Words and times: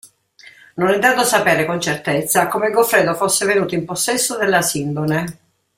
Non 0.77 0.89
è 0.89 0.97
dato 0.97 1.23
sapere 1.23 1.63
con 1.63 1.79
certezza 1.79 2.47
come 2.47 2.71
Goffredo 2.71 3.13
fosse 3.13 3.45
venuto 3.45 3.75
in 3.75 3.85
possesso 3.85 4.35
della 4.35 4.63
Sindone. 4.63 5.37